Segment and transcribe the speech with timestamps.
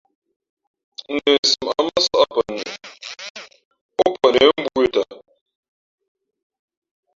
[1.23, 2.55] Nəsimα̌ʼ mά nsᾱʼ pαnə
[3.97, 5.09] móʼ pαnə̌ mbōh ī tαʼ.